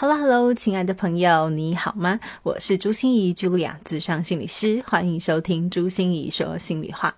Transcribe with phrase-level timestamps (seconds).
[0.00, 2.20] Hello，Hello，亲爱的朋友，你好吗？
[2.44, 7.16] 我是朱心怡，Julia，智商心理师，欢迎收听朱心怡说心里话。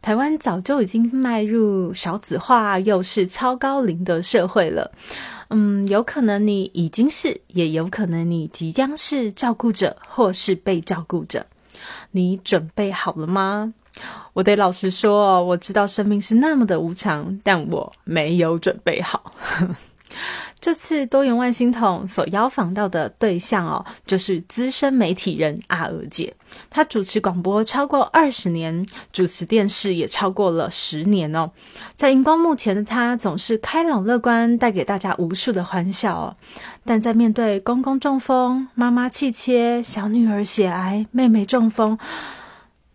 [0.00, 4.92] 台湾早就已经迈入少子化又是超高龄的社会了，
[5.50, 11.44] 嗯，有可能你已经是，也有可能你即将是照顾者或是被照顾者，
[12.12, 13.74] 你准备好了吗？
[14.32, 19.34] 我得老实说，我知道生命是那么的无常，但我没有准备好。
[20.60, 26.34] 这次多元万星筒所邀访到的对象哦，就是资深媒体人阿娥姐。
[26.70, 31.50] 她主持广播超过二十年，主持电视也超过了十年哦。
[31.96, 36.36] 在荧光幕前的她总是开朗乐观，带给大家无数的欢笑哦。
[36.84, 41.98] 但在面对公公中风、妈妈气切、小女儿血癌、妹妹中风，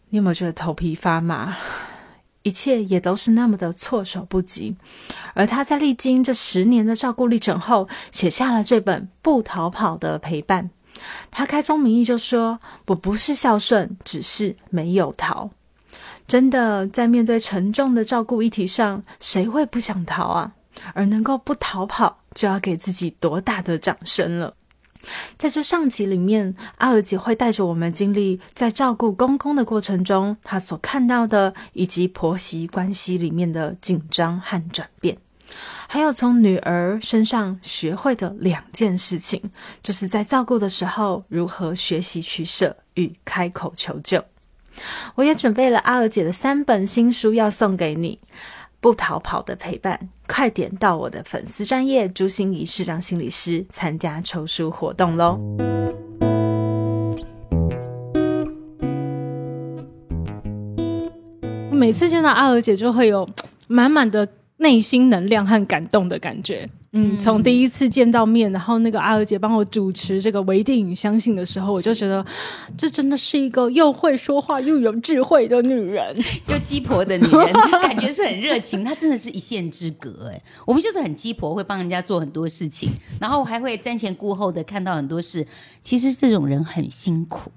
[0.10, 1.58] 你有没有觉得头皮发麻？
[2.44, 4.76] 一切也都是那么的措手不及，
[5.34, 10.70] 而他在历经这十年的照顾历程后，写下了这本《不逃跑的陪伴》。
[11.32, 15.50] 他开宗明义就说：“我不是孝顺，只是没有逃。”
[16.28, 20.52] 真的，在面对沉重的照顾议题上，谁会不想逃啊？
[20.94, 24.54] 而能够不逃跑，就要给自己多大的掌声了。
[25.38, 35.18] 在这上集里面，阿尔姐会带着我们经历在照顾公公的过程中，她所看到的，以及婆媳关系里面的紧张和转变，
[35.88, 39.42] 还有从女儿身上学会的两件事情，
[39.82, 44.24] 就是在照顾的时候如何学习取舍与开口求救。
[45.16, 48.20] 我也准备了阿尔姐的三本新书要送给你。
[48.82, 55.38] 不逃跑的陪伴，快点到我的粉丝专业朱心怡市长心理师参加抽书活动喽！
[61.72, 63.28] 每次见到阿娥姐，就会有
[63.68, 66.70] 满满的内心能量和感动的感觉。
[66.92, 72.26] 嗯，从第一次见到面，然后那个阿娥姐帮我主持这个《微电影相信》的时候，我就觉得
[72.76, 76.18] 这真的是一个又会说话又有智慧的女人，
[76.50, 78.84] 又鸡婆的女人， 感觉是很热情。
[78.84, 82.90] 她真的是一线之隔哎，我们就是很鸡婆，会帮人家做很多事情，
[83.22, 85.46] 然后还会瞻前顾后的看到很多事。
[85.82, 87.52] 其实这种人很辛苦。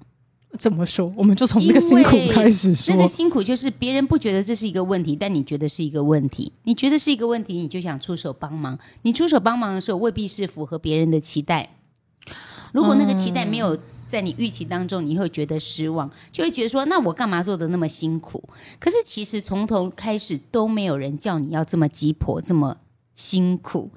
[0.59, 1.13] 怎么说？
[1.17, 2.95] 我们就从那个辛苦开始说。
[2.95, 6.53] 那个辛苦就是别人不觉得这是一个问题，但你觉得是一个问题。
[6.65, 8.79] 你觉得是一个问题，你就想出手帮忙。
[9.03, 11.77] 你出手帮忙的时候，未必是符合别人的期待。
[12.73, 13.77] 如果那个期待没有
[14.07, 18.43] 在你预期当中，你会觉得失望，就会觉得说：那我干嘛做的那么辛苦？
[18.79, 22.77] 可是其实从头开始都没有人叫你要这么急迫，这么。
[23.23, 23.89] 辛苦，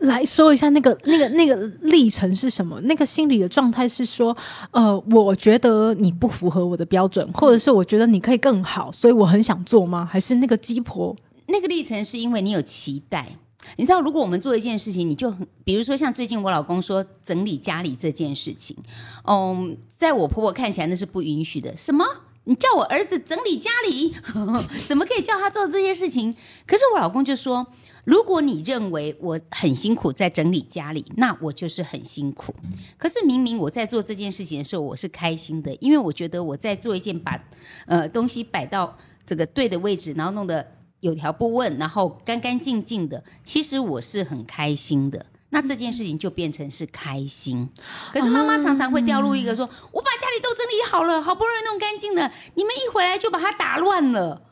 [0.00, 2.80] 来说一下那个、那个、那个历程是什么？
[2.80, 4.36] 那个心理的状态是说，
[4.72, 10.04] 呃，我觉得你不符合我的标准，或者是我觉得你可以更好，所以我很想做吗？
[10.04, 11.14] 还是那个鸡婆？
[11.46, 13.28] 那个历程是因为你有期待。
[13.76, 18.76] 你知道，如果我们做一件事情，你就很，比如说像最近我老公说整理家里这件事情，
[19.24, 21.76] 嗯，在我婆婆看起来那是不允许的。
[21.76, 22.04] 什么？
[22.50, 24.12] 你叫我儿子整理家里，
[24.88, 26.34] 怎么可以叫他做这些事情？
[26.66, 27.64] 可是我老公就说
[28.04, 32.52] ：“如果你认为我很辛苦在整理家里，那我就是很辛苦。
[32.98, 37.40] 可是明明我在做这件事情的时候，我是开心的，因为我觉得我在做一件把
[37.86, 40.66] 呃东西摆到这个对的位置，然后弄得
[40.98, 47.68] 有条不紊，然后干干净净的，其实我是很开心的。”那这件事情就变成是开心，
[48.12, 54.42] 可是妈妈常常会掉入一个说：“我把家里都整理好了，好不容易弄干净了，你们一回来就把它打乱了。”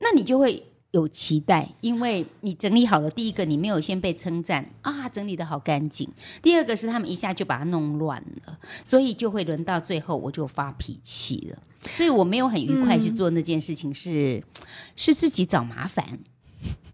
[0.00, 6.06] 那你就会有期待，因为你整理好了，第一个你没有先被称赞啊，整理的好干净；
[6.42, 11.58] 第二个是他们一下就把它弄乱了，所以就会轮到最后我就发脾气了。
[11.90, 14.44] 所以我没有很愉快去做那件事情，是
[14.94, 16.20] 是自己找麻烦。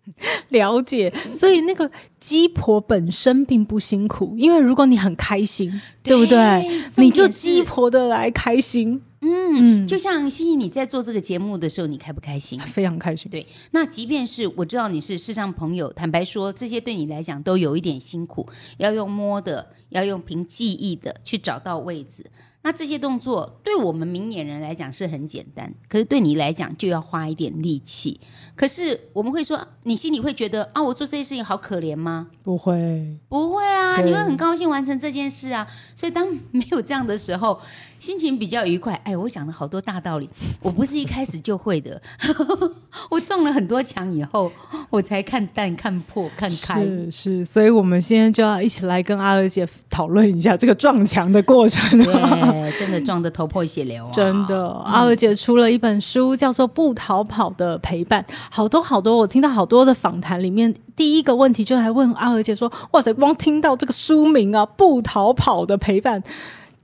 [0.50, 1.90] 了解，所以那个
[2.20, 6.68] 鸡婆本身并不辛苦，因为如果你很开心，对不对？
[6.96, 9.00] 你就鸡婆的来开心。
[9.26, 12.60] 嗯，就像欣怡你在做这个节目的时候，你开不开心？
[12.60, 13.30] 非常开心。
[13.30, 18.46] 对，那即便是我知道你是世上朋友，坦白说，这些对你来讲都有一点辛苦，
[18.76, 19.66] 要用摸的。
[19.94, 22.24] 要用凭记忆的去找到位置。
[22.66, 28.18] 那这些动作对我们明眼人来讲是很简单，可是对你来讲就要花一点力气。
[28.56, 32.28] 可是我们会说，你心里会觉得啊，我做这些事情好可怜吗？
[32.42, 35.66] 不会，不会啊，你会很高兴完成这件事啊。
[35.94, 37.60] 所以当没有这样的时候，
[37.98, 38.94] 心情比较愉快。
[39.04, 40.30] 哎，我讲了好多大道理，
[40.62, 42.00] 我不是一开始就会的，
[43.10, 44.50] 我撞了很多墙以后，
[44.88, 46.82] 我才看淡、看破、看开。
[46.82, 52.02] 是是，所以我们现在就要一起来跟阿娥姐讨论一下这个撞墙的过程。
[52.02, 54.10] 对，真的撞得头破血流啊！
[54.12, 66.20] 真的，阿娥姐出了一本书，叫做《不逃跑的陪伴》，好多好多，我听到好多的访谈里面，第一个问题就还问阿娥姐说：“哇塞，光听到这个书名啊，《不逃跑的陪伴》。”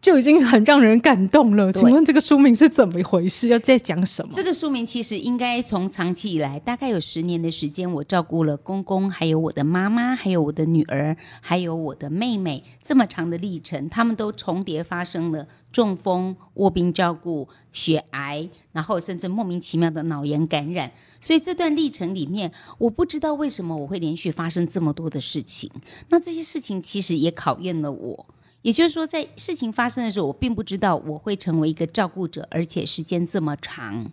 [0.01, 1.71] 就已经很让人感动了。
[1.73, 3.49] 请问这个书名是怎么回事？
[3.49, 4.33] 要再讲什么？
[4.35, 20.91] 这个书名其实应该从长期以来，大概有十年的时间，我照顾了公公，还有我的妈妈，还有我的女儿，还有我的妹妹，这么长的历程，他们都重叠发生了中风、卧病照顾、血癌，然后甚至莫名其妙的脑炎感染。
[21.21, 25.71] 所以这段历程里面，我不知道为什么我会连续发生这么多的事情。
[26.09, 28.27] 那这些事情其实也考验了我。
[28.63, 34.11] 也就是说，在事情发生的时候，我并不知道我会成为一个照顾者，而且时间这么长。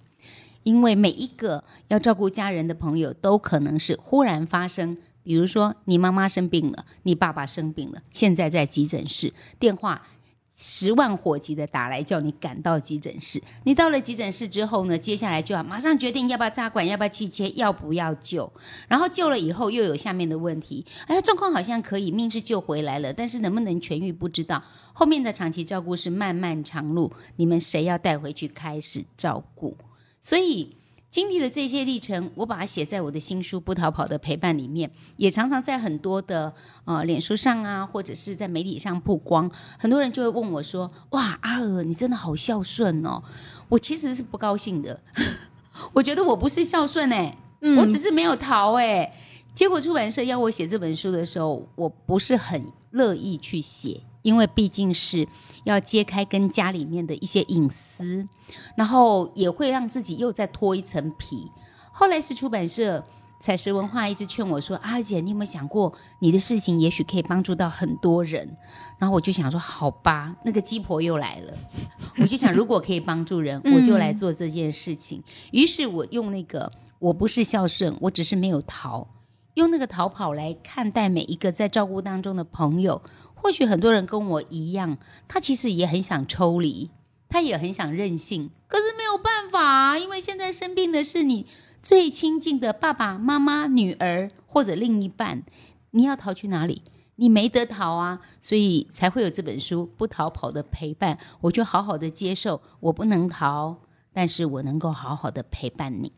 [0.63, 4.97] 因为每一个要照顾家人的朋友，都可能是忽然发生。
[5.23, 10.07] 比如说，你妈妈生病了，你爸爸生病了，现在在急诊室，电话
[10.59, 13.39] 十万火急的打来，叫你赶到急诊室。
[13.63, 18.51] 你到了急诊室之后呢，接下来就要马上决定要不要扎管，要不要气切，要不要救。
[18.87, 20.83] 然后救了以后，又有下面的问题。
[21.05, 24.63] 哎，状况好像可以，命是救回来了，但是能不能痊愈不知道。
[24.93, 29.77] 后面的长期照顾是漫漫长路，你们谁要带回去开始照顾？
[30.19, 30.75] 所以
[31.09, 36.53] 经历了这些历程，我把它写在我的新书《不逃跑的陪伴》里面，也常常在很多的
[36.85, 39.49] 呃脸书上啊，或者是在媒体上曝光。
[39.79, 43.23] 很多人就会问我说：“哇，阿娥，你真的好孝顺哦！”
[43.69, 45.01] 我其实是不高兴的，
[45.93, 47.37] 我觉得我不是孝顺哎、
[47.77, 49.11] 我只是没有逃哎、
[49.55, 55.25] 结果出版社要我写这本书的时候，我不是很乐意去写，因为毕竟是
[55.63, 58.27] 要揭开跟家里面的一些隐私，
[58.75, 61.49] 然后也会让自己又再脱一层皮。
[61.93, 63.01] 后来是出版社
[63.39, 68.57] 彩石文化一直劝我说：“阿姐，你有没有想过，你的事情也许可以帮助到很多人？”
[68.99, 71.53] 然后我就想说：“好吧，那个鸡婆又来了。
[72.19, 75.23] ”我就想，如果可以帮助人，我就来做这件事情。
[75.53, 76.69] 于是我用那个
[76.99, 79.07] 我不是孝顺，我只是没有逃，
[79.53, 83.01] 用那个逃跑来看待每一个在照顾当中的朋友。
[83.39, 84.97] 或许很多人跟我一样，
[85.27, 86.89] 他其实也很想抽离，
[87.29, 91.45] 他也很想任性，可是没有办法啊，因为现在生病的是你
[91.81, 95.43] 最亲近的爸爸妈妈、女儿或者另一半，
[95.91, 96.81] 你要逃去哪里？
[97.19, 103.77] 你没得逃啊，所以才会有这本书《不逃跑的陪伴》，我就好好的接受，我不能逃，
[104.13, 106.11] 但是我能够好好的陪伴你。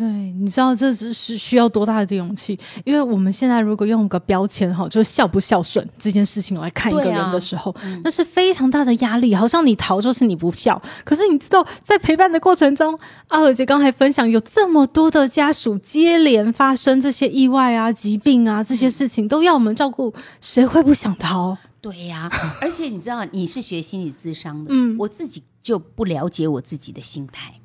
[0.00, 2.58] 对，你知道这是是需要多大的勇气？
[2.86, 9.34] 因为我们现在如果用个标签哈，就是孝不孝顺这件事情来看一个人的时候，那是非常大的压力。
[9.34, 12.98] 好像你逃就是你不孝，可是你知道，在陪伴的过程中，
[13.28, 21.58] 阿尔姐刚才分享，有这么多的家属接连发生这些意外啊、疾病啊这些事情，都要我们照顾，谁会不想逃？
[21.82, 22.26] 对呀、
[22.62, 27.59] 而且你知道你是学心理智商的，嗯我自己就不了解我自己的心态。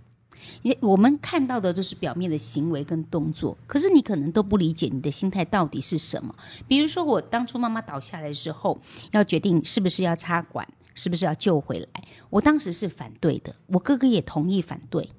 [0.81, 6.33] 我们看到的就是表面的行为跟动作，可是你可能都不理解你的心态到底是什么。
[6.67, 8.79] 比如说，我当初妈妈倒下来的时候，
[9.11, 15.09] 要决定是不是要插管，是不是要救回来，我当时是反对的，我哥哥也同意反对，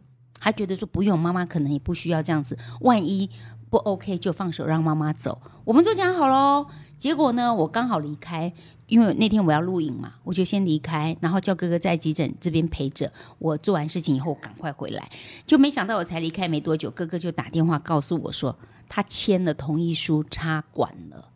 [0.41, 3.31] 他觉得说不用，妈妈可能也不需要这样子，万一
[3.71, 6.67] 不 OK 就放手让妈妈走，我们就讲好喽。
[6.99, 8.53] 结果呢，我刚好离开，
[8.88, 13.57] 因为那天我要录影嘛，我就先离开，然后叫哥哥在急诊这边陪着我。
[13.57, 15.11] 做完事情以后赶快回来，
[15.45, 18.57] 就没想到我才离开没多久，哥哥就打电话告诉我说
[18.88, 21.31] 他签了同意书插管了。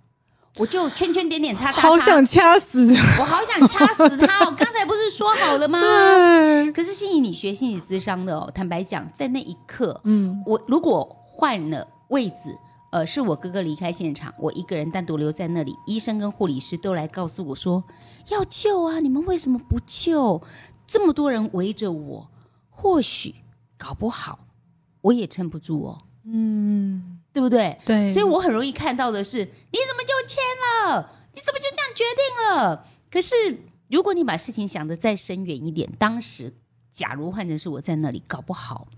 [0.56, 2.86] 我就圈圈点点叉叉叉，好想掐死！
[2.88, 4.44] 我好想掐死他！
[4.44, 5.80] 我刚才不是说好了吗？
[5.80, 12.58] 对，可是心怡，你学心理咨商的哦，坦白讲，在那一刻，嗯，我如果换了位置，
[12.90, 17.84] 呃，是我哥哥离开现场，我一个人单独留在那里，医生跟护理师都来告诉我说
[18.28, 20.42] 要救啊，你们为什么不救？
[20.86, 22.30] 这么多人围着我，
[22.68, 23.36] 或许
[23.78, 24.40] 搞不好
[25.02, 27.78] 我也撑不住哦，嗯，对不对？
[27.86, 30.42] 对，所以我很容易看到的是，你怎么就签
[30.88, 31.12] 了？
[31.32, 32.86] 你怎么就这样决定了？
[33.08, 33.34] 可是
[33.88, 36.52] 如果你把事情想得再深远一点，当时
[36.90, 38.88] 假如换成是我在那里，搞不好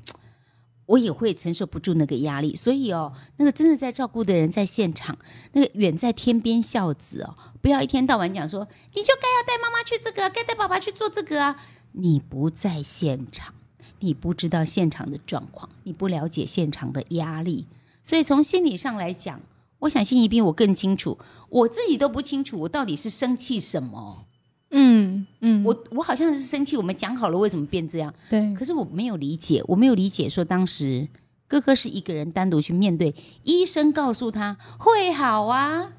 [0.87, 2.55] 我也会承受不住那个压力。
[2.55, 5.17] 所以哦，那个真的在照顾的人在现场，
[5.53, 11.57] 那个远在天边孝子哦，不要一天到晚讲说你就该要带妈妈去这个，该带爸爸去做这个啊。
[11.93, 13.55] 你不在现场，
[14.01, 17.67] 你不知道现场的状况，你不了解现场的压力，
[18.03, 19.41] 所以从心理上来讲，
[19.81, 21.19] 我想心仪比我更清楚，
[21.51, 24.25] 我自己都不清楚我到底是生气什么。
[24.73, 31.07] 嗯嗯，我我好像是生气，我们讲好了为什么变这样，对，可是我没有理解，我没有理解说当时
[31.47, 33.15] 哥哥是一个人单独去面对，
[33.45, 35.93] 医生告诉他会好啊，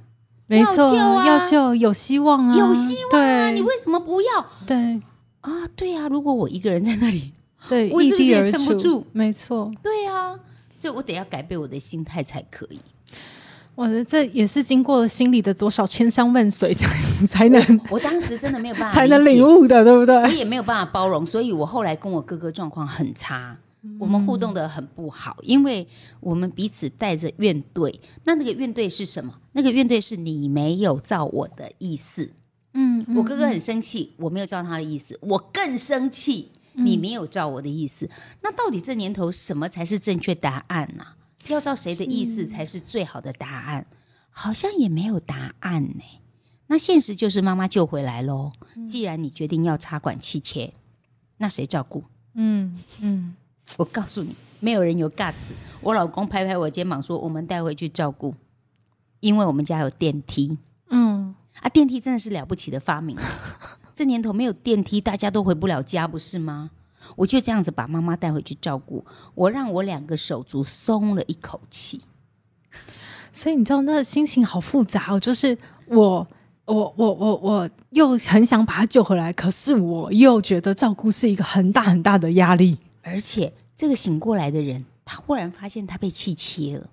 [0.48, 1.26] 没错，要救啊。
[1.28, 3.54] 要救，有希望啊，有希望啊，对。
[3.54, 4.46] 你为什么不要？
[4.66, 5.02] 对。
[5.42, 5.68] 啊？
[5.76, 7.32] 对啊，如果我一个人在那里，
[7.70, 9.06] 对，我是不是也撑不住？
[9.12, 10.40] 没错，对啊，
[10.74, 12.80] 所以我得要改变我的心态才可以。
[13.76, 16.88] 我的这也是经过了心里的多少千山万水才
[17.28, 20.38] 才能我当时真的没有办法才能领悟的，对不对我对？
[20.38, 23.58] 也没有办法包容，所以我后来跟我哥哥状况很差，
[24.00, 25.88] 我们互动的很不好，因为
[26.20, 27.94] 我们彼此带着怨怼。
[28.26, 29.34] 那那个怨怼是什么？
[29.54, 32.32] 那个怨怼是你没有照我的意思。
[32.76, 38.10] 嗯，我哥哥很生气，我没有照他的意思，我更生气，你没有照我的意思。
[38.42, 41.06] 那到底这年头什么才是正确答案呢、
[41.52, 43.86] 要照谁的意思才是最好的答案？
[44.30, 46.04] 好像也没有答案呢、
[46.68, 48.52] 那现实就是妈妈救回来喽。
[48.88, 50.74] 既然你决定要插管气切，
[51.38, 52.04] 那谁照顾？
[52.34, 53.36] 嗯嗯，
[53.78, 55.52] 我告诉你，没有人有 guts。
[55.82, 58.34] 我老公拍拍我肩膀说：“我们带回去照顾，
[59.20, 60.58] 因为我们家有电梯
[60.90, 63.24] 嗯，啊，电梯真的是了不起的发明啊。
[63.94, 66.72] 这年头没有电梯，大家都回不了家，不是吗？”
[67.16, 69.06] 我就这样子把妈妈带回去照顾，
[69.36, 72.02] 我让我两个手足松了一口气。
[73.34, 75.58] 所以你知道那心情好复杂哦，就是
[75.88, 76.28] 我。
[76.66, 82.78] 我我我我又很想把他救回来，可是我又觉得照顾是一个很大很大的压力。
[83.02, 86.90] 而且这个醒过来的人，他忽然发现他被气切了。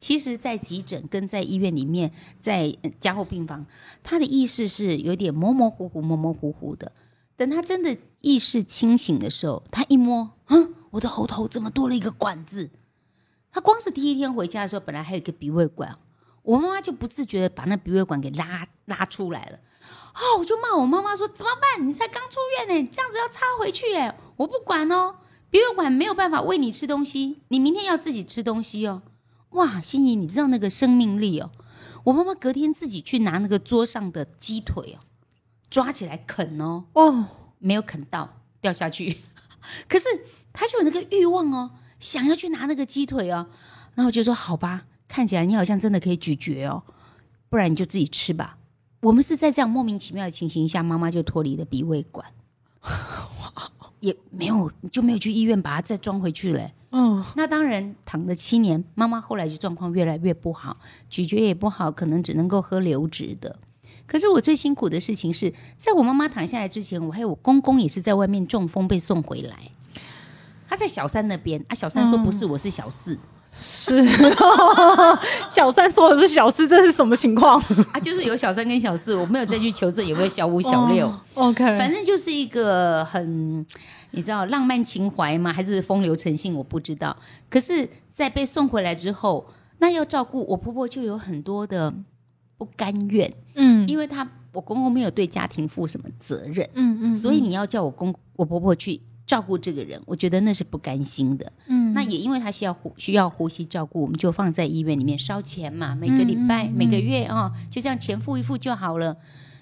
[0.00, 3.64] 其实，在急诊跟在医院里面，在呃加护病房，
[4.02, 6.90] 他的意识是有点模模糊糊、模模糊糊的。
[7.36, 12.70] 等他真的意识清醒的时候，他一摸，嗯，我的喉头怎么多了一个管子？
[13.50, 15.98] 他光是第一天回家的时候，本来还有一个鼻胃管，
[16.42, 19.58] 我妈妈就不自觉的把那鼻胃管给拉拉出来了。
[20.14, 21.88] 哦，我就骂我妈妈说：“怎么办？
[21.88, 25.16] 你才刚出院呢，这样子要插回去哎，我不管哦。
[25.50, 29.02] 鼻胃管没有办法喂你吃东西，你明天要自己吃东西哦。”
[29.50, 31.50] 哇，心怡，你知道那个生命力哦？
[32.04, 35.02] 我妈妈隔天自己去拿那个桌上的鸡腿哦，
[35.74, 37.26] 抓起来啃哦，哦，
[37.58, 39.18] 没有啃到，掉下去。
[39.90, 40.06] 可是
[40.52, 43.44] 他就有那个欲望哦，想要去拿那个鸡腿哦。
[43.96, 46.84] 然后我就说：“好吧，看起来你好像真的可以咀嚼哦，
[47.48, 48.56] 不然你就自己吃吧。”
[49.02, 52.24] 我们是在这样莫名其妙的情形下，妈妈就脱离了鼻胃管，
[53.98, 56.72] 也没有就没有去医院把它再装回去嘞。
[56.92, 60.76] 嗯，那当然，躺了七年，妈妈后来就状况越来越不好，
[61.10, 63.58] 咀嚼也不好，可能只能够喝流质的。
[64.06, 69.54] 可是我最辛苦的事情是在我妈妈躺下来之前，我还有我公公也是在外面中风被送回来。
[70.68, 73.18] 他在小三那边啊，小三说不是，我是小四
[73.52, 74.04] 是
[75.48, 77.62] 小三说的是小四，这是什么情况？
[77.92, 81.06] 啊，就是有小三跟小四，我没有再去求证有没有小五、小六。
[81.06, 83.64] 哦 OK，反正就是一个很，
[84.10, 85.52] 你知道浪漫情怀吗？
[85.52, 86.56] 还是风流成性？
[86.56, 87.16] 我不知道。
[87.48, 89.46] 可是，在被送回来之后，
[89.78, 91.94] 那要照顾我婆婆，就有很多的
[92.58, 101.52] 不甘愿，嗯因为她我公公没有对家庭负什么责任，嗯嗯，所以你要叫我公我婆婆去照顾这个人，我觉得那是不甘心的。
[101.66, 109.16] 嗯那也因为她需要呼需要呼吸照顾，我们就放在医院里面烧钱嘛，每个礼拜、嗯嗯每个月啊、就这样钱付一付就好了。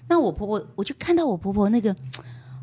[0.09, 1.95] 那我婆婆，我就看到我婆婆那个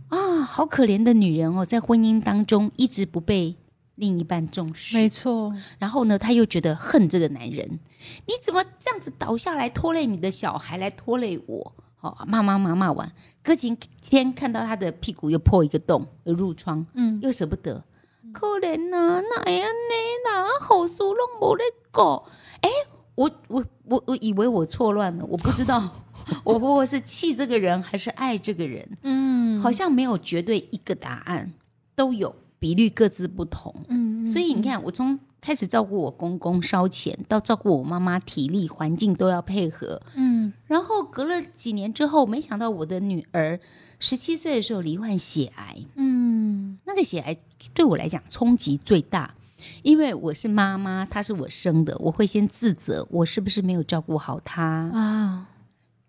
[0.08, 3.56] 啊，好可怜的女人哦，在婚姻当中一直不被
[4.00, 7.78] 另一半重视，没错，然后呢，她又觉得恨这个男人，
[8.26, 11.72] 你怎么这样子倒下来拖累你的小孩，来拖累我？
[12.00, 17.20] 哦，骂骂骂骂完，隔几天看到他的屁股又破一个洞，又褥疮，嗯。
[17.20, 17.84] 又舍不得，
[18.32, 19.94] 可怜呐、哪样呢？
[20.24, 22.22] 哪好事拢无咧讲？
[22.62, 22.70] 哎，
[23.14, 25.90] 我我我我以为我错乱了，我不知道
[26.42, 29.60] 我婆婆是气这个人还是爱这个人，嗯。
[29.60, 31.52] 好像没有绝对一个答案，
[31.94, 33.74] 都有比率各自不同。
[33.88, 43.58] 嗯所以你看，我从开始照顾我公公烧钱，到照顾我妈妈体力环境都要配合，嗯然后隔了几年之后，没想到我的女儿
[43.98, 47.36] 十七岁的时候罹患血癌，嗯那个血癌
[47.72, 49.34] 对我来讲冲击最大，
[49.82, 54.62] 因为我是妈妈，她是我生的，我会先自责，我是不是没有照顾好她？
[54.62, 55.48] 啊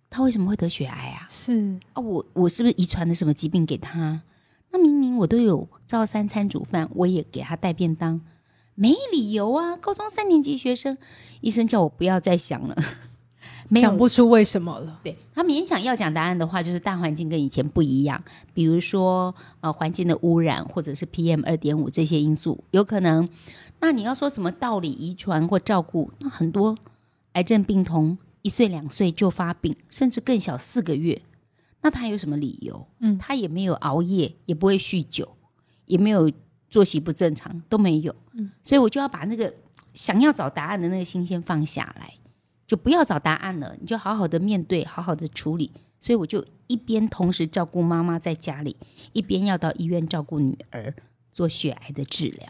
[0.10, 1.26] 她为什么会得血癌啊？
[1.30, 4.22] 是啊，我我是不是遗传了什么疾病给她？
[4.72, 8.22] 那明明我都有照三餐煮饭，我也给他带便当，
[8.76, 10.98] 没理由啊，高中三年级学生，
[11.42, 12.76] 医生叫我不要再想了，
[13.70, 15.00] 没想不出为什么了。
[15.04, 18.24] 对他勉强要讲答案的话，就是大环境跟以前不一样，
[18.54, 23.28] 比如说呃环境的污染或者是 PM 二点五这些因素，有可能。
[23.82, 26.78] 那你要说什么道理、遗传或照顾，那很多
[27.34, 31.22] 癌症病童一岁两岁就发病，甚至更小四个月，
[31.82, 32.88] 那他有什么理由？
[33.00, 35.38] 嗯他也没有熬夜，也不会酗酒，
[35.86, 36.32] 也没有
[36.70, 38.16] 作息不正常，都没有。
[38.34, 39.54] 嗯所以我就要把那个
[39.94, 42.14] 想要找答案的那个心先放下来。
[42.68, 45.70] 就不要找答案了，你就好好的面对，好好的处理。
[46.00, 48.78] 所以我就一边同时照顾妈妈在家里，
[49.12, 50.96] 一边要到医院照顾女儿
[51.34, 52.48] 做血癌的治疗。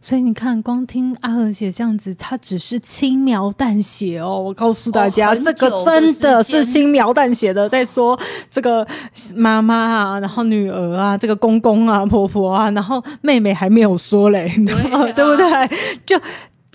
[0.00, 4.40] 所以你看，光听阿和姐这样子，她只是轻描淡写哦。
[4.40, 8.18] 我告诉大家，哦这个真的是轻描淡写的在说
[8.50, 8.86] 这个
[9.34, 15.70] 妈妈啊，然后女儿啊，这个公公啊、婆婆啊，然后妹妹还没有说嘞，对啊对不对？
[16.04, 16.20] 就。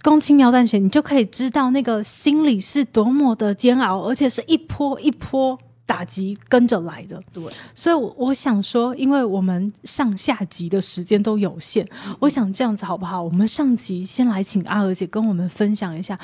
[0.03, 5.55] 光轻描淡写，你就可以知道那个心里是多么的煎熬，而且是一波一波
[5.91, 7.21] 打击跟着来的。
[7.33, 7.43] 对，
[7.75, 11.85] 所以我，我想说，因为我们上下集的时间都有限，
[12.19, 13.21] 我想这样子好不好？
[13.21, 16.17] 我们上集先来请阿娥姐跟我们分享一下，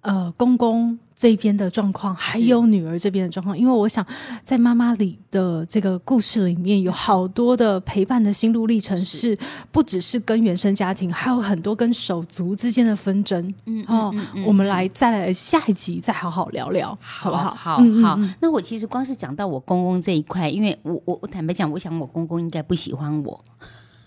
[0.00, 3.58] 呃，公公这边的状况，还有女儿这边的状况。
[3.58, 4.06] 因为我想，
[4.44, 9.36] 在妈妈里的这个故事里面，有好多的陪伴的心路历程，是
[9.72, 13.52] 不只是跟原生家庭，还有很多跟手足之间的纷争。
[13.66, 17.52] 嗯哦，嗯嗯我们来再来下一集再好好聊聊，好不好？
[17.54, 17.82] 好好
[18.20, 23.44] 嗯那我其实光是讲到我公公这一块，因为我我我坦白讲，我想我公公应该不喜欢我。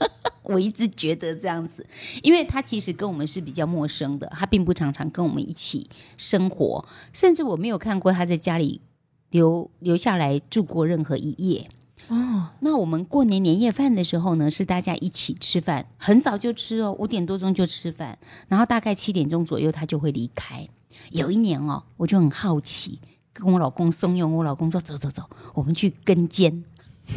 [0.44, 1.86] 我一直觉得这样子，
[2.24, 8.82] 因为他其实跟我们是比较陌生的，他并不常常跟我们一起生活，甚至我没有看过他在家里
[9.30, 11.70] 留留下来住过任何一夜。
[12.08, 18.18] 哦，那我们过年年夜饭的时候呢，是大家一起吃饭，很早就吃哦，五点多钟就吃饭，
[18.50, 20.68] 然后大概七点钟左右他就会离开。
[21.12, 23.00] 有一年哦，我就很好奇，
[23.32, 26.64] 跟我老公怂恿我老公说：“走走走，我们去跟监，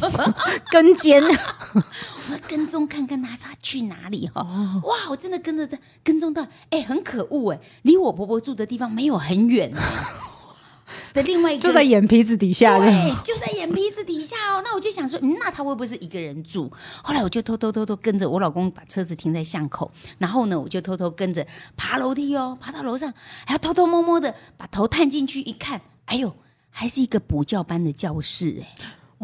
[0.71, 1.23] 跟监。
[1.25, 9.83] 我们跟踪看看他他去哪里哈、哦哇，我真的跟着在跟踪到，哎，很可恶哎，离我婆婆住的地方没有很远哎
[11.13, 14.63] 的另外一个就在眼皮子底下对，就在眼皮子底下哦。
[14.65, 16.71] 那我就想说，嗯，那他会不会是一个人住？
[17.03, 23.13] 后来我就偷偷偷偷跟着我老公把车子停在巷口，然后呢，我就偷偷跟着爬楼梯哦，爬到楼上，
[23.47, 26.35] 还要偷偷摸摸的把头探进去一看，哎呦，
[26.71, 28.75] 还是一个补教班的教室哎，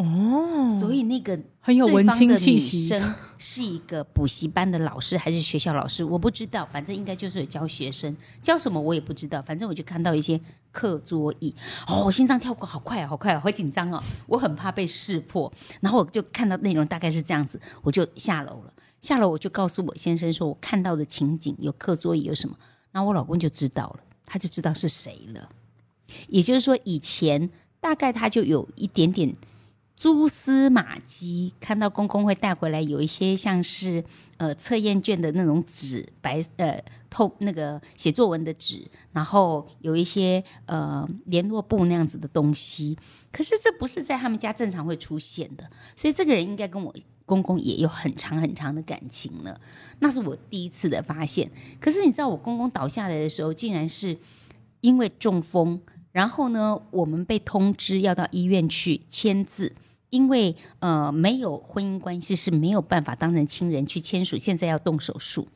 [0.00, 2.58] 哦，所以那个很有文青的息。
[2.58, 10.40] 生是一个补习班的老师还是学校老师，我不知道，反正应该就是有教学生，教什么我也不知道，反正我就看到一些
[10.72, 11.54] 课桌椅，
[11.86, 22.56] 哦，我心脏跳过好快啊，好快啊，好紧张哦，我很怕被识破，然后我就看到内容大概是这样子，我就下楼了，下楼我就告诉我先生说我看到的情景有课桌椅有什么，
[22.90, 25.48] 然后我老公就知道了，他就知道是谁了，
[26.28, 29.34] 也就是说以前大概他就有一点点
[30.00, 34.02] 蛛丝马迹，看到公公会带回来有一些像是
[34.38, 42.96] 呃测验卷的那种纸，白呃透那个写作文的纸，然后有一些呃联络簿那样子的东西。
[43.30, 46.94] 可是这不是在他们家正常会出现的，所以这个人应该跟我
[47.26, 49.60] 公公也有很长很长的感情了。
[49.98, 51.50] 那是我第一次的发现。
[51.78, 54.16] 可是你知道，我公公倒下来的时候，竟然是
[54.80, 55.78] 因为中风。
[56.10, 59.72] 然后呢，我们被通知要到医院去签字，
[60.10, 65.48] 因为呃没有婚姻关系是没有办法当成亲人去签署，现在要动手术。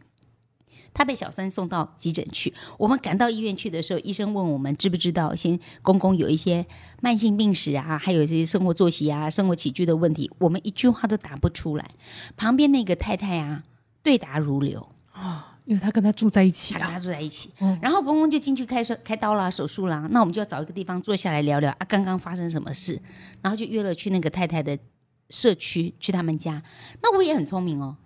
[0.96, 6.64] 他被小三送到急诊去，我们赶到医院去的时候，医生问我们知不知道，先公公有一些
[7.02, 11.90] 慢性病史啊，还有这些生活作息啊、生活起居的问题，我们一句话都答不出来。
[12.36, 13.64] 旁边那个太太啊，
[14.04, 23.00] 对答如流啊，因为他跟他住在一起啊，他跟他住在一起，嗯然后公公就进去开手开刀啦、手术啦，那我们就要找一个地方坐下来聊聊啊，刚刚发生什么事，
[23.40, 24.78] 然后就约了去那个太太的
[25.30, 26.62] 社区，去他们家。
[27.02, 27.96] 那我也很聪明哦，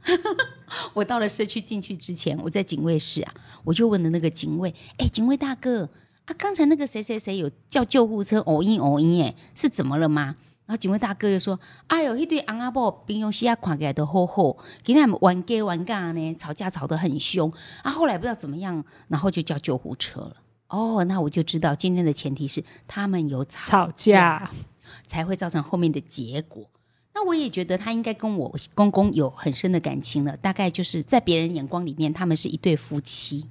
[0.94, 5.90] 我到了社区进去之前，我在警卫室啊，我就问了那个警卫，哎，警卫大哥
[6.26, 10.36] 啊，刚才那个谁谁谁有叫救护车，偶因偶因，哎，是怎么了吗？
[10.68, 14.54] 然后警卫大哥就说：“哎呦，一对昂阿伯平庸西啊，看起来都好好，
[14.84, 17.50] 今天他们玩 gay 玩尬呢，吵架吵得很凶
[17.82, 17.90] 啊。
[17.90, 20.36] 后来不知道怎么样，然后就叫救护车了。
[20.68, 24.48] 哦，那我就知道今天的前提是他们有吵吵架。
[25.06, 26.64] 才会造成后面的结果。
[27.14, 33.46] 那我也觉得他应该跟我公公有很深的感情了，大概就是在别人眼光里面，他们是一对夫妻，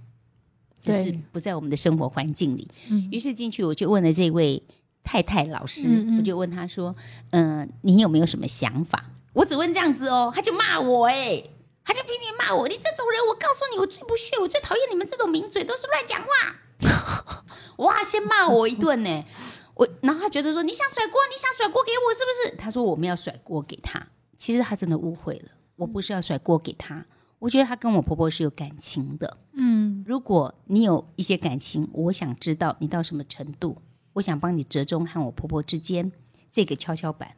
[0.81, 2.67] 就是不在我们的生活环境里。
[2.89, 4.61] 嗯于是进去我就问了这位
[5.07, 6.93] 太太老师，嗯嗯我就问他说
[7.31, 11.41] ：“嗯、你有没有什么想法？”我只问这样子哦，他就骂我哎、
[11.85, 17.43] 他就拼命骂我，你这种人，我告诉你，我最不屑，我最讨厌你们这种名嘴，都是乱讲话。
[17.77, 19.23] 哇，先骂我一顿呢，
[19.75, 22.57] 我然后他觉得说你想甩锅，你想甩锅给我是不是？
[22.57, 24.05] 他说我们要甩锅给他，
[24.37, 27.05] 其实他真的误会了，我不是要甩锅给他，
[27.39, 29.37] 我觉得他跟我婆婆是有感情的。
[29.53, 33.81] 嗯，如果你有一些感情，我想知道你到什么程度，
[34.17, 36.11] 我想帮你折中和我婆婆之间
[36.51, 37.31] 这个跷跷板。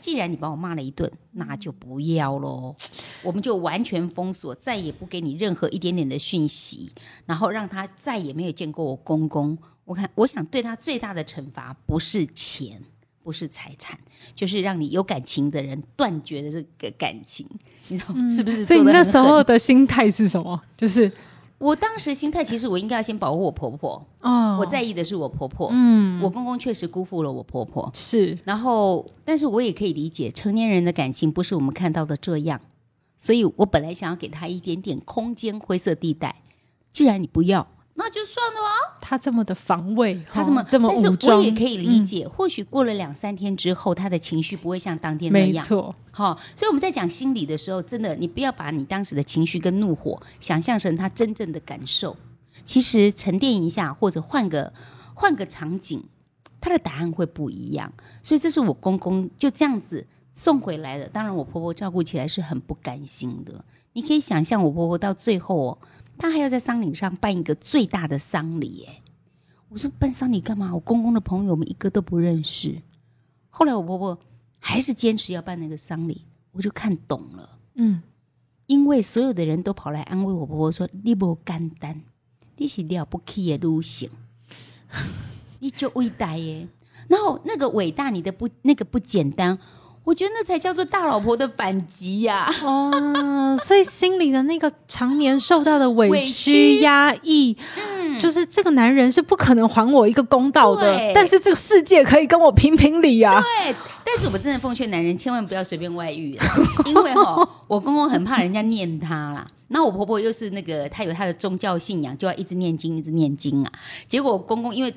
[0.00, 2.74] 既然你把我骂了一顿，那就不要喽，
[3.22, 6.90] 我们就完全封锁，再也不给你任何一点点的讯息，
[7.26, 9.56] 然后让他再也没有见过我公公。
[9.84, 12.80] 我看，我想对他最大的惩罚不是钱，
[13.22, 13.98] 不是财产，
[14.34, 17.46] 就是让你有感情的人断绝了这个感情，
[17.88, 18.64] 你知道是不是？
[18.64, 20.58] 所以你那时候的心态是什么？
[20.78, 21.12] 就是
[21.64, 24.06] 我当时心态，其实我应该要先保护我婆婆。
[24.20, 27.90] 哦，我在意的是我婆婆，嗯，我公公确实辜负了我婆婆。
[27.94, 32.60] 是然后，但是我也可以理解，成年人的感情不是我们看到的这样，
[33.16, 36.42] 所以我本来想要给他一点点空间，灰色地带。
[36.92, 38.98] 既然你不要，那就算了啊。
[39.00, 42.26] 他这么的防卫，他这么哦这么但是武装，嗯我也可以理解。
[42.26, 45.52] 或许过了两三天之后，他的情绪不会像当天那样。
[45.52, 52.16] 没错，好、所以我们在讲心理的时候，真的，你不要把你当时的情绪跟怒火想象成他真正的感受。
[52.64, 54.72] 其实沉淀一下，或者换个
[55.14, 56.02] 换个场景，
[56.60, 57.92] 他的答案会不一样。
[58.22, 61.06] 所以这是我公公就这样子送回来的。
[61.08, 63.64] 当然，我婆婆照顾起来是很不甘心的。
[63.92, 65.78] 你可以想象，我婆婆到最后哦，
[66.18, 68.68] 她还要在丧礼上办一个最大的丧礼。
[68.68, 69.02] 耶。
[69.68, 70.72] 我说办丧礼干嘛？
[70.72, 72.80] 我公公的朋友我们一个都不认识。
[73.50, 74.18] 后来我婆婆
[74.60, 76.22] 还是坚持要办那个丧礼，
[76.52, 77.58] 我就看懂了。
[77.74, 78.00] 嗯，
[78.66, 82.00] 因为所有的人都跑来安慰我婆婆说：“你不简单，
[82.56, 84.08] 你是了不起的女性，
[85.58, 86.68] 你就伟大耶。”
[87.08, 89.58] 然后那个伟大，你的不那个不简单，
[90.04, 103.40] 我觉得那才叫做大老婆的反击呀、哦，所以心里的那个常年受到的委委屈、屈压抑，嗯，就是这个男人是不可能还我一个公道的，但是这个世界可以跟我评评理啊。
[103.40, 106.38] 对，但是我真的奉劝男人千万不要随便外遇，
[106.84, 109.46] 因为哈、我公公很怕人家念他啦。
[109.68, 113.72] 那我婆婆又是那个，她有她的宗教信仰，就要一直念经，一直念经啊。
[114.06, 114.94] 结果我公公因为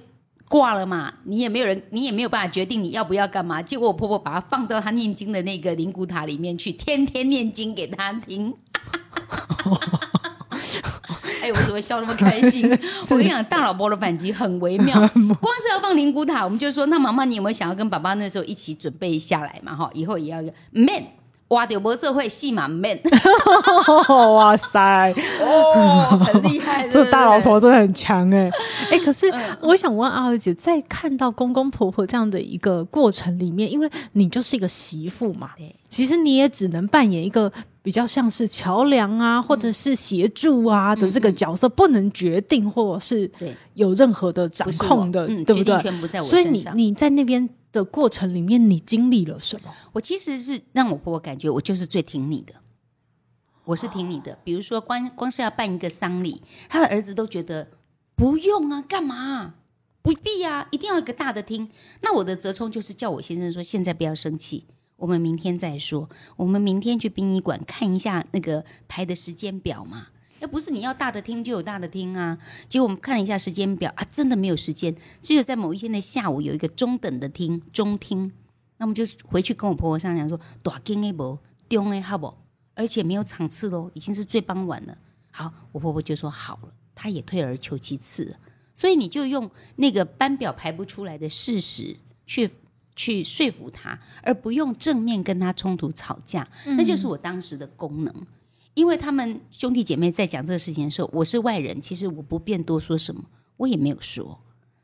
[0.50, 3.62] 挂了嘛，你也没有人，你也没有办法决定你要不要干嘛。
[3.62, 8.54] 结果我婆婆把她放到她念经的那个灵骨塔里面去，天天念经给她听。
[11.42, 12.70] 哎，我怎么笑那么开心？
[13.10, 14.98] 我跟你讲，大老婆的反击很微妙。
[15.40, 19.76] 光是要放灵骨塔，我们就说，那妈妈，你有没有想要跟爸爸那时候一起准备下来嘛？
[19.76, 21.06] 哈，以后也要 man，
[21.50, 23.00] 哇，丢波这会戏嘛 man，
[24.36, 28.50] 哇塞，哦，很厉害，这大老婆真的很强哎、
[28.92, 29.58] 哎、可是嗯。
[29.62, 43.32] 我想问阿二姐，在看到公公婆婆这样的一个过程里面，因为你就是一个媳妇嘛，对其实你也只能扮演一个比较像是桥梁啊，或者是协助啊的这个角色，不能决定或者是
[43.74, 46.22] 有任何的掌控的，嗯，对不对？
[46.24, 46.50] 所以。
[46.50, 49.74] 你你在那边的过程里面，你经历了什么？
[49.94, 52.54] 我其实是让我婆婆感觉我就是最挺你的，
[53.66, 54.38] 我是挺你的。
[54.44, 57.68] 比如说光光是要办一个丧礼，他的儿子都觉得
[58.16, 59.56] 不用啊，干嘛、
[60.02, 61.70] 不必啊，一定要一个大的厅。
[62.02, 64.66] 那我的折冲就是叫我先生说，现在不要生气，
[64.98, 66.10] 我们明天再说。
[66.36, 70.08] 我们明天去殡仪馆看一下那个排的时间表嘛。
[70.40, 78.32] 要不是你要大的厅就有大的厅啊，结果我们看了一下时间表啊，真的没有时间，只有在某一天的下午有一个中等的厅中厅，
[78.78, 82.32] 那我们就回去跟我婆婆商量说，大间的不，中的好不？
[82.76, 84.96] 而且没有场次喽，已经是最傍晚了。
[85.32, 88.38] 好，我婆婆就说好了，她也退而求其次。
[88.76, 92.52] 所以你就用那个班表排不出来的事实去
[92.98, 98.14] 去说服他，而不用正面跟他冲突吵架，那就是我当时的功能。
[98.74, 103.24] 因为他们兄弟姐妹在讲这个事情的时候，我是外人，其实我不便多说什么，
[103.56, 104.40] 我也没有说。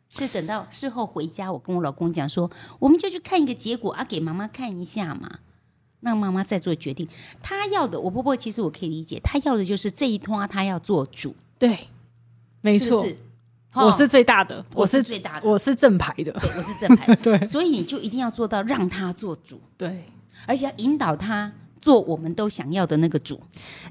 [0.10, 2.50] 是等到事后回家，我跟我老公讲说，
[2.80, 5.40] 我们就去看一个结果啊，给妈妈看一下嘛，
[6.02, 7.08] 让妈妈再做决定。
[7.42, 11.88] 她要的，我婆婆其实我可以理解，她要的就是这一通啊，她要做主，对，
[12.62, 13.18] 没错，是是
[13.76, 20.04] 我是哦最大的，我是是最大的我是正牌的，对，我是正牌， 对所以你就一定要做到让他做主，对。
[20.46, 23.40] 而且要引导他做我们都想要的那个主。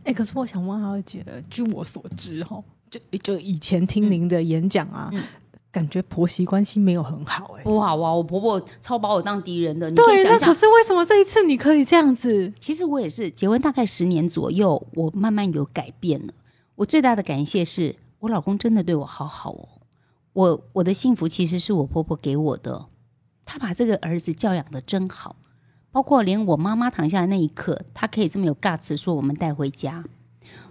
[0.04, 5.22] 哎、可是我想问阿二姐，据我所知，哈，就就以前听您的演讲啊，嗯
[5.70, 10.38] 感觉婆媳关系没有很好、哎，不好啊，我婆婆超把我当敌人的，你可以对，那。
[10.38, 12.52] 可是为什么这一次你可以这样子？
[12.60, 16.34] 其实我也是结婚大概十年左右，我慢慢有改变了。
[16.74, 19.68] 我最大的感谢是我老公真的对我好好哦。
[20.32, 22.86] 我我的幸福其实是我婆婆给我的，
[23.44, 25.36] 她把这个儿子教养的真好，
[25.90, 30.04] 包括连我妈妈躺下的那一刻，她可以这么有 guts 说我们带回家。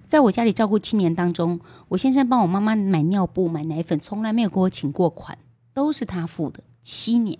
[0.08, 1.60] 在我家里照顾七年当中，
[1.90, 5.38] 我先生帮我妈妈买尿布、买奶粉，从来没有给我请过款，
[5.74, 6.64] 都是他付的。
[6.82, 7.38] 七年，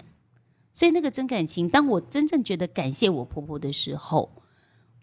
[0.74, 4.32] 所以那个真感情，当我真正觉得感谢我婆婆的时候，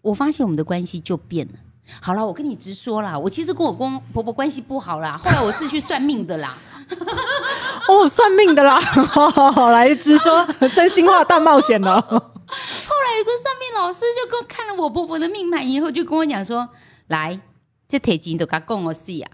[0.03, 1.53] 我发现我们的关系就变了。
[2.01, 6.57] 好了，我跟你直说啦，我其实跟我公婆婆关系不好啦，后来我是去算命的啦。
[7.87, 8.79] 哦，算命的啦，
[9.71, 12.01] 来直说 真心话大冒险了。
[12.01, 16.67] 后来有个算命老师就跟看了我婆婆的命盘以后，就跟我讲说
[17.07, 17.39] ：“来，
[17.87, 19.27] 这铁金都他供我死呀，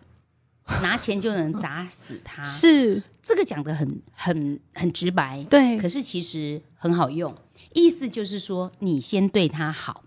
[0.82, 5.78] 拿钱就能砸死他。”是这个讲的很很很直白，对。
[5.78, 7.34] 可是其实很好用，
[7.74, 10.04] 意思就是说，你先对他好，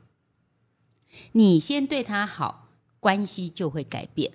[1.33, 2.69] 你先对他好，
[3.01, 4.33] 关系就会改变。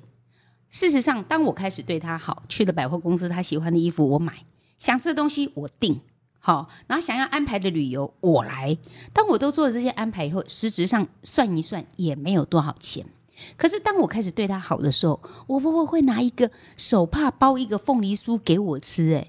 [0.69, 4.45] 事实上，当我开始对他好，去了百货公司，他喜欢的衣服我买，
[4.79, 6.01] 想吃的东西我订，
[6.39, 8.75] 好，然后想要安排的旅游我来。
[9.13, 13.05] 当我都做了这些安排以后，实质上算一算也没有多少钱。
[13.57, 19.27] 可是当我开始对他好的时候，我婆婆会拿一个手帕包一个凤梨酥给我吃，哎，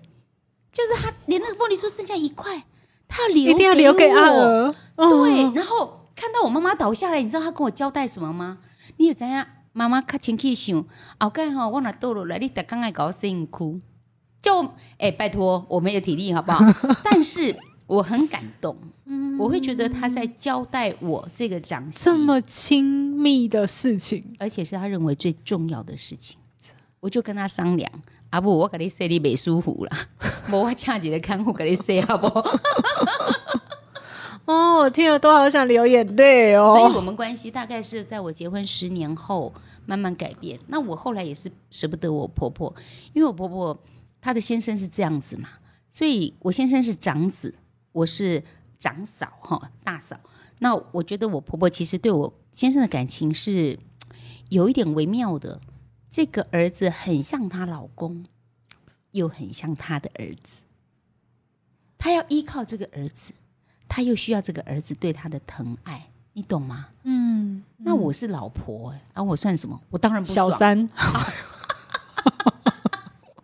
[0.72, 2.64] 就是他连那个凤梨酥剩下一块，
[3.08, 4.74] 他要留，一定要留给阿娥。
[4.96, 8.58] 对，然后看到我妈妈倒下来，你知道她跟我交代什么吗？
[8.98, 9.46] 你也知样？
[9.72, 10.84] 妈妈较清气想，
[11.18, 13.80] 后盖吼，我若倒落来，你逐工爱搞我辛苦，
[14.40, 16.64] 就哎，拜托，我没有体力，好不好？
[17.02, 17.56] 但是
[17.88, 18.76] 我很感动，
[19.36, 26.38] 我会觉得他在交代我这个长媳这么亲密的事情，而且是他认为最重要的事情，
[27.00, 27.90] 我就跟他商量，
[28.30, 29.90] 阿不，我给你说你没舒服了，
[30.52, 32.28] 我请几个看护给你说好不？
[34.46, 36.76] 哦，听了都好想流眼泪哦。
[36.76, 39.52] 所以，我们关系大概是在我结婚十年后
[39.86, 40.58] 慢慢改变。
[40.66, 42.74] 那我后来也是舍不得我婆婆，
[43.12, 43.78] 因为我婆婆
[44.20, 45.48] 她的先生是这样子嘛，
[45.90, 47.54] 所以我先生是长子，
[47.92, 48.42] 我是
[48.78, 50.20] 长嫂哈，大嫂。
[50.58, 53.78] 那我觉得我婆婆其实对我先生的感情是
[54.50, 55.60] 有一点微妙的。
[56.10, 58.24] 这个儿子很像她老公，
[59.10, 60.62] 又很像她的儿子，
[61.98, 63.32] 她要依靠这个儿子。
[63.88, 66.86] 他又需要这个儿子对他的疼爱，你懂吗？
[67.04, 69.80] 嗯，那我是老婆哎，啊，我算什么？
[69.90, 70.88] 我当然不小三。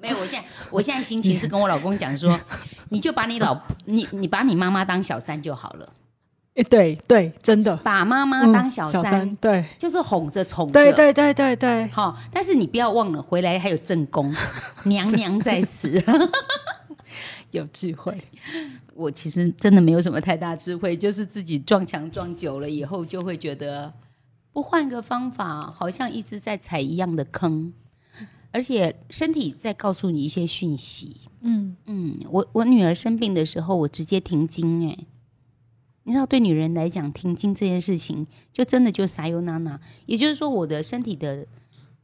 [0.01, 2.41] 没有，我现在我现在心情是跟我老公讲说，
[2.89, 5.87] 你就把你老你你把你妈妈当小三就好了。
[6.57, 11.87] 哎，对对，真的把妈妈当小三，对，就是哄着宠着，对对对对对。
[11.89, 14.35] 好，但是你不要忘了，回来还有正宫，
[14.85, 16.03] 娘娘在此，
[17.53, 18.23] 有智慧。
[18.95, 23.93] 我其实真的没有什么太大智慧，就是自己撞墙撞久了以后，就会觉得
[24.53, 27.73] 不换个方法，好像一直在踩一样的坑，
[28.51, 31.17] 而且身体在告诉你一些讯息。
[31.41, 34.87] 嗯嗯，我我女儿生病的时候，我直接停经。
[34.87, 34.99] 哎，
[36.03, 39.81] 你知道，对女人来讲，停经这件事情，就真的就撒尤娜娜。
[40.05, 41.47] 也就是说，我的身体的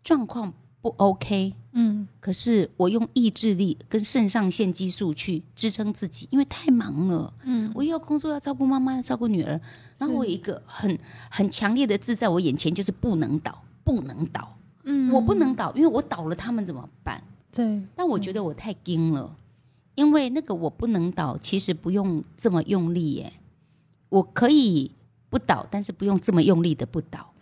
[0.02, 0.54] 状况。
[0.80, 9.60] 不 OK，嗯，可是我用意志力跟肾上腺激素去支撑自己，因为太忙了，嗯，我又要工作，要照顾妈妈，要照顾女儿，
[9.98, 10.96] 然后我有一个很
[11.28, 17.20] 很强烈的字在我眼前，就是不能倒，不能倒，嗯，我不能倒，因为我倒了，他们怎么办？
[17.50, 19.34] 对，但我觉得我太惊了，
[19.96, 23.32] 因为那个我不能倒，其实不用这么用力耶，
[24.10, 24.92] 我可以
[25.28, 27.32] 不倒，但是不用这么用力的不倒。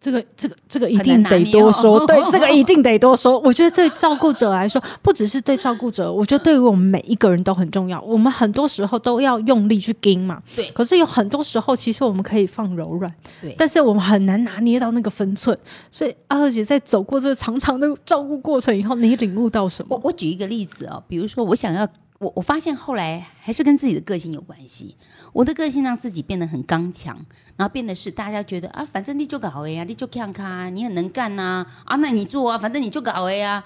[0.00, 3.38] 这个这个这个一定得多说，对， 这个一定得多说。
[3.40, 8.00] 我觉得对照顾者来说，不只是对照顾者，我觉得对于我们每一个人都很重要。
[8.02, 10.70] 我们很多时候都要用力去盯嘛，对。
[10.70, 13.52] 可是有很多时候，其实我们可以放柔软，对。
[13.58, 15.58] 但是我们很难拿捏到那个分寸。
[15.90, 19.96] 所以阿二姐在走过这个长长的照顾过程以后，你领悟到什么？
[19.96, 21.86] 我我举一个例子哦，比如说我想要。
[22.18, 24.96] 我我发现后来还是跟自己的个性有关系。
[25.32, 27.16] 我的个性让自己变得很刚强，
[27.56, 33.62] 然后变得是大家觉得啊，反正你就搞哎呀，你就看看，你很能干呐啊，那你做啊，反正你就搞哎呀。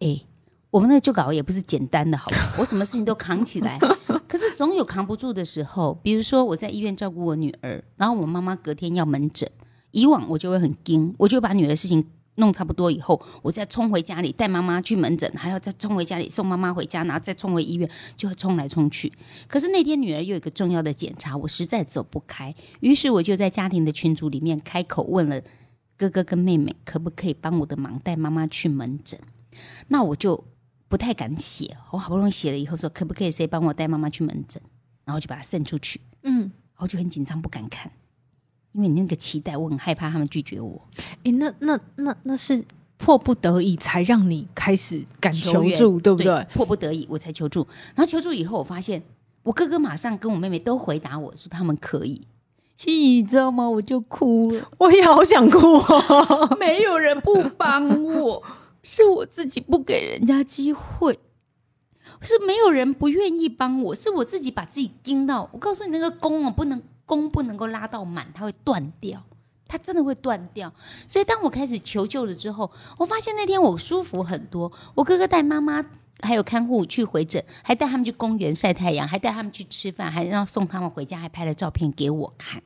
[0.00, 0.20] 哎，
[0.70, 2.36] 我们那就搞也不是简单的，好吧？
[2.58, 3.78] 我什么事情都扛起来，
[4.28, 5.98] 可是总有扛不住的时候。
[6.02, 9.48] 比如说我在医院照顾我女儿，然后我妈妈隔天要门诊，
[9.92, 12.04] 以往我就会很惊，我就把女儿的事情。
[12.36, 19.12] 弄差不多以后，我再冲回家里带妈妈去门诊，还要再冲回家里送妈妈回家，然后再冲回医院，就会冲来冲去。
[19.46, 25.40] 可是那天女儿又有一个重要的检查，我实在走不开，于是我就在家庭的群组里面开口问了
[25.96, 29.18] 哥哥跟妹妹，可不可以帮我的忙带妈妈去门诊？
[29.88, 30.44] 那我就
[30.88, 34.62] 不太敢写，我好不容易写了以后说可不可以谁帮我带妈妈去门诊，
[35.04, 37.90] 然后就把它送出去，嗯，然后就很紧张不敢看。
[38.76, 40.80] 因为你那个期待，我很害怕他们拒绝我。
[41.24, 42.62] 哎，那那那那是
[42.98, 46.46] 迫不得已才让你开始敢求助，对不对？
[46.52, 49.02] 迫不得已我才求助，然后求助以后，我发现
[49.42, 52.26] 我哥哥马上跟我妹妹都回答我说他们可以。
[52.76, 53.66] 心怡，你知道吗？
[53.66, 56.56] 我就哭了，我也好想哭哦。
[56.60, 58.42] 没有人不帮我，
[58.82, 61.18] 是我自己不给人家机会，
[62.20, 65.48] 是没有人不愿意帮我，是我自己把自己盯到。
[65.52, 69.24] 我告诉你，那个弓哦，不能弓不能够拉到满，它会断掉，
[69.66, 70.72] 它真的会断掉。
[71.08, 74.70] 所以当我开始求救了之后，我发现那天我舒服很多。
[74.94, 75.84] 我哥哥带妈妈
[76.20, 82.62] 还有看护去回诊，还带他们去公园晒太阳，还带他们去吃饭，还让送他们回家，还拍了照片给我看。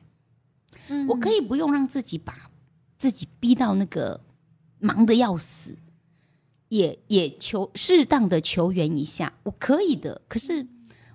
[1.07, 2.49] 我可以不用让自己把
[2.97, 4.19] 自己逼到那个
[4.79, 5.77] 忙的要死，
[6.67, 10.21] 也也求适当的求援一下，我可以的。
[10.27, 10.67] 可是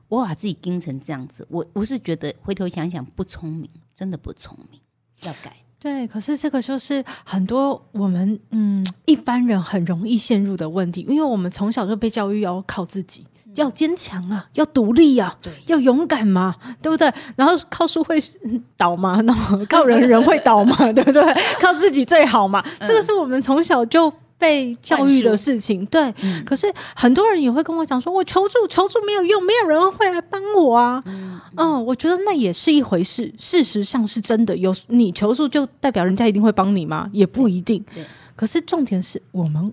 [0.09, 4.81] 我把自己盯成这样子，我我是觉得回头想想不聪明，真的不聪明，
[5.23, 5.57] 要改。
[5.79, 13.27] 对，可是这个就是很多我们嗯一般人很容易陷入的问题，因为我们从小就被教育要靠自己。
[13.55, 17.11] 要坚强啊，要独立啊，要勇敢嘛，对不对？
[17.37, 18.19] 然后靠书会
[18.77, 19.19] 倒嘛？
[19.23, 20.77] 那 靠人人会倒嘛？
[20.93, 21.23] 对不对？
[21.59, 22.63] 靠自己最好嘛。
[22.81, 25.85] 这个是我们从小就被教育的事情。
[25.87, 26.13] 对，
[26.45, 31.03] 可是很多人也会跟我讲说，我求助求助没有用，没有人会来帮我啊。
[31.57, 33.33] 嗯，我觉得那也是一回事。
[33.39, 37.09] 事实上是真的，有你求助就代表人家一定会帮你吗？
[37.13, 37.85] 也不一定。
[38.35, 39.73] 可是重点是我们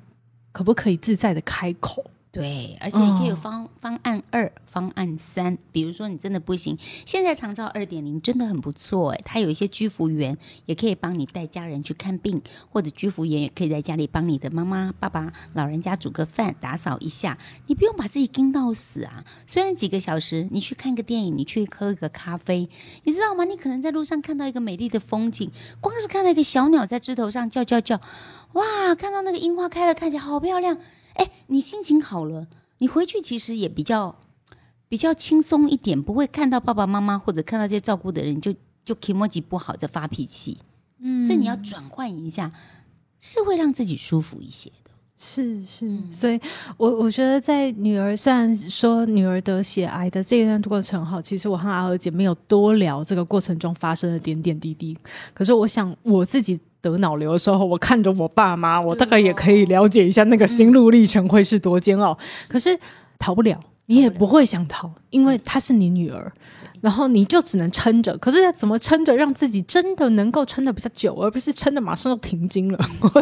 [0.52, 2.04] 可不可以自在的开口？
[2.34, 5.56] 对，而且你可以有方方案二、方案三。
[5.72, 12.42] 比如说，你真的不行，现在长照二点零真的很不错哎，它有一些居服员也可以帮你带家人去看病，
[12.72, 19.24] 或者居服员也可以在家里帮你的妈妈、爸爸、老人家煮个饭、打扫一下，你不用把自己盯到死啊。
[19.46, 22.68] 虽然几个小时，你去看个电影，你去喝一个咖啡，
[23.04, 23.44] 你知道吗？
[23.44, 28.02] 你可能在路上看到一个美丽的风景，光是看到一个小鸟在枝头上叫叫叫，
[28.54, 30.80] 哇，看到那个樱花开了，看起来好漂亮。
[31.16, 32.48] 哎，你心情好了，
[32.80, 34.16] 你回去其实也比较
[34.90, 40.58] 比较轻松一点，不会看到爸爸妈妈或者看到这些照顾的人就就 k m o j i 不好在发脾气。
[41.00, 42.52] 嗯，所以你要转换一下，
[43.20, 44.92] 是会让自己舒服一些的。
[45.18, 46.40] 是是，所以
[46.78, 54.98] 我我觉得在女儿虽然说女儿得血癌的这一段过程哈，其实我和阿娥姐没有多聊这个过程中发生的点点滴滴。
[55.34, 56.60] 可是我想我自己。
[56.84, 62.16] 得脑瘤的时候，我看着我爸妈，我大概也可以了解一下那个心路历程会是多煎熬。
[62.50, 62.78] 可是
[63.18, 66.30] 逃不了，你也不会想逃，因为她是你女儿，
[66.82, 68.18] 然后你就只能撑着。
[68.18, 73.22] 可是要怎么撑着，让自己真的能够撑的比较久，而不是撑的马上就停经了， 或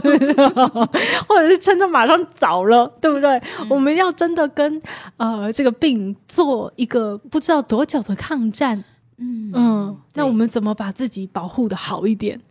[1.37, 3.39] 者是撑着马上早了，对不对？
[3.69, 4.81] 我们要真的跟
[5.17, 8.83] 呃这个病做一个不知道多久的抗战。
[9.17, 12.41] 嗯嗯，那我们怎么把自己保护的好一点？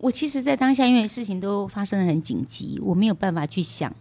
[0.00, 3.94] 我其实，在当下，因为事情都发生的很紧急，我没有办法去想，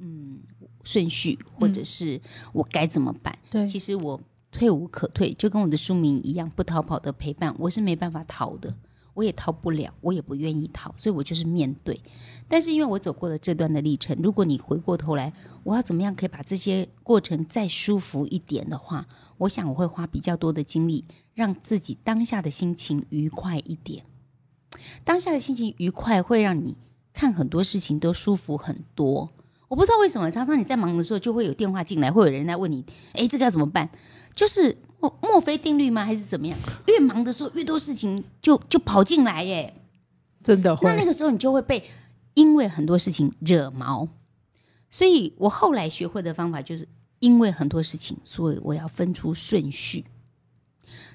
[0.00, 0.40] 嗯，
[0.82, 2.20] 顺序，或者是
[2.52, 3.38] 我该怎么办。
[3.48, 8.74] 对，其实我退无可退，就跟我的书名一样，不逃跑的陪伴，我是没办法逃的，
[9.14, 12.00] 我也逃不了，我也不愿意逃，所以我就是面对。
[12.48, 15.32] 但是因为我走过了这段的历程，如果你回过头来，
[15.62, 19.06] 我要怎么样可以把这些过程再舒服一点的话，
[19.38, 21.04] 我想我会花比较多的精力，
[21.34, 24.02] 让自己当下的心情愉快一点。
[25.04, 26.76] 当下的心情愉快，会让你
[27.12, 29.30] 看很多事情都舒服很多。
[29.68, 33.90] 我不知道为什么，常常你在忙的时候，就会有电话进来，会有人来问你：“哎，这个要怎么办？”
[34.32, 36.04] 就是墨墨菲定律吗？
[36.04, 36.56] 还是怎么样？
[36.86, 39.74] 越忙的时候，越多事情就就跑进来耶，
[40.44, 40.88] 真的会。
[40.88, 41.82] 那那个时候，你就会被
[42.34, 44.08] 因为很多事情惹毛。
[44.88, 46.86] 所以我后来学会的方法，就是
[47.18, 50.04] 因为很多事情，所以我要分出顺序。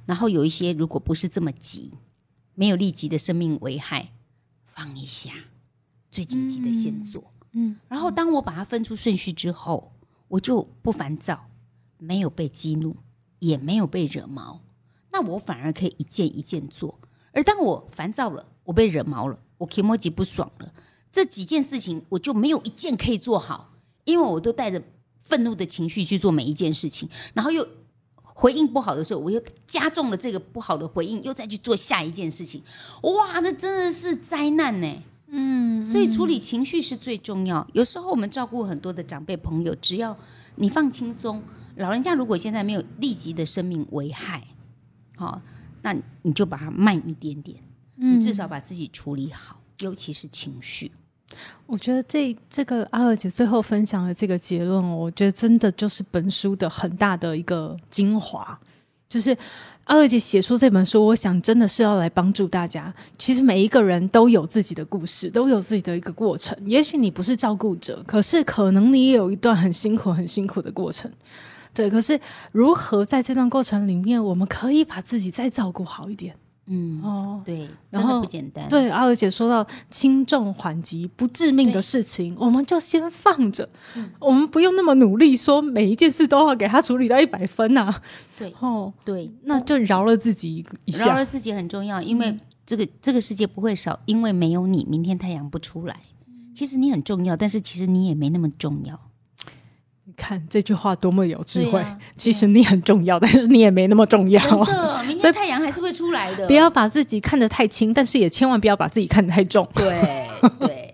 [0.05, 1.93] 然后有一些，如果不是这么急。
[2.62, 4.12] 没有立即的生命危害，
[4.67, 5.32] 放一下，
[6.12, 7.34] 最紧急的先做。
[7.54, 9.91] 嗯，然后当我把它分出顺序之后，
[10.28, 11.50] 我就不烦躁，
[11.97, 12.95] 没有被激怒，
[13.39, 14.62] 也没有被惹毛，
[15.12, 17.00] 那我反而可以一件一件做。
[17.32, 20.71] 而当我烦躁了，我被惹毛了，我 k m o j i 不爽了，
[21.12, 24.80] 这几件事情我就没有一件可以做好，因为我都带着
[25.17, 27.67] 愤怒的情绪去做每一件事情，然后又。
[28.41, 32.60] 回应不好的时候，我又加重了这个不好的回应，又再去做下一件事情。
[33.04, 35.04] 哇，那真的是灾难呢。
[35.27, 37.65] 嗯，所以处理情绪是最重要。
[37.73, 40.17] 有时候我们照顾很多的长辈朋友，只要
[40.56, 41.43] 你放轻松，
[41.75, 44.43] 老人家如果现在没有立即的生命危害，
[45.17, 45.39] 好，
[45.84, 47.63] 那你就把它慢一点点，
[47.95, 50.91] 你至少把自己处理好，尤其是情绪。
[51.65, 58.60] 我觉得这这个阿二姐最后分享的这个结论，我觉得真的就是本书的很大的一个精华。
[59.08, 59.38] 就是
[59.86, 62.93] 阿二姐写出这本书，我想真的是要来帮助大家。
[63.18, 66.58] 其实每一个人都有自己的故事，都有自己的一个过程。
[66.66, 71.12] 也许你不是照顾者，可是可能你也有一段很辛苦、很辛苦的过程。
[71.74, 72.20] 对，可是
[72.53, 76.36] 如何在这段过程里面，我们可以把自己再照顾好一点？
[76.68, 78.70] 嗯，哦，对，然后不简单。
[78.70, 83.68] 对，阿尔姐说到轻重缓急、不致命的事情，我们就先放着，
[84.20, 87.93] 我们不用那么努力，说每一件事都要给他处理到一百分呐、
[88.38, 91.07] 对哦，对，那就饶了自己一下。
[91.07, 95.99] 饶了自己很重要，因为这个这个世界不会少，因为没有你，明天太阳不出来。
[96.53, 98.97] 其实你很重要，但是其实你也没那么重要。
[100.22, 101.80] 你看这句话多么有智慧。
[101.80, 104.39] 啊其实你很重要，但是你也没那么重要。
[104.39, 106.45] 真的， 明天太阳还是会出来的。
[106.45, 109.67] 不要把自己看得太轻，但是也千万不要把自己看得太重。
[109.74, 110.28] 对
[110.59, 110.88] 对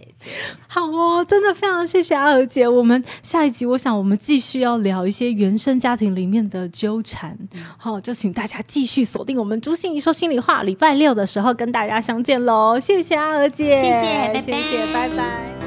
[0.67, 2.65] 好哦，真的非常谢谢阿娥姐。
[2.65, 7.37] 我们下一集，我想我们继续要聊一些原生家庭里面的纠缠。
[7.77, 12.79] 好、就请大家继续锁定我们朱心怡说心里话，礼拜六的时候跟大家相见喽。
[12.79, 15.66] 谢谢阿娥姐，谢谢拜拜谢谢，拜拜。